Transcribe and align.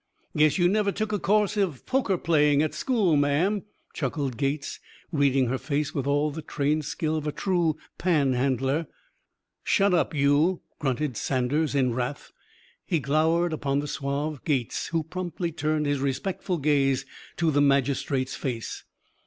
"Guess 0.35 0.57
you 0.57 0.67
never 0.67 0.91
took 0.91 1.13
a 1.13 1.19
course 1.19 1.55
of 1.55 1.85
poker 1.85 2.17
playing, 2.17 2.63
at 2.63 2.73
school, 2.73 3.15
ma'am," 3.15 3.61
chuckled 3.93 4.35
Gates, 4.35 4.79
reading 5.11 5.45
her 5.45 5.59
face 5.59 5.93
with 5.93 6.07
all 6.07 6.31
the 6.31 6.41
trained 6.41 6.85
skill 6.85 7.15
of 7.17 7.27
a 7.27 7.31
true 7.31 7.77
panhandler. 7.99 8.87
"Shut 9.63 9.93
up, 9.93 10.15
you!" 10.15 10.61
grunted 10.79 11.17
Saunders 11.17 11.75
in 11.75 11.93
wrath. 11.93 12.31
He 12.83 12.99
glowered 12.99 13.53
upon 13.53 13.77
the 13.77 13.87
suave 13.87 14.43
Gates, 14.43 14.87
who 14.87 15.03
promptly 15.03 15.51
turned 15.51 15.85
his 15.85 15.99
respectful 15.99 16.57
gaze 16.57 17.05
to 17.37 17.51
the 17.51 17.61
magistrate's 17.61 18.33
face. 18.33 18.83